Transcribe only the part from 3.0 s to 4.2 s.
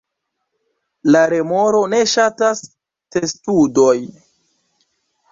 testudojn.